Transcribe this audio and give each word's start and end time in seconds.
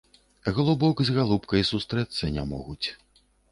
Галубок 0.55 1.03
з 1.09 1.13
галубкай 1.17 1.63
сустрэцца 1.71 2.33
не 2.41 2.49
могуць. 2.57 2.87